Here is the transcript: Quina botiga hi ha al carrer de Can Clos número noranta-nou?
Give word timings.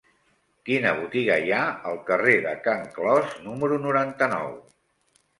Quina 0.67 0.91
botiga 0.99 1.35
hi 1.41 1.51
ha 1.57 1.59
al 1.89 1.99
carrer 2.07 2.33
de 2.45 2.53
Can 2.67 2.81
Clos 2.95 3.35
número 3.49 3.77
noranta-nou? 3.85 4.49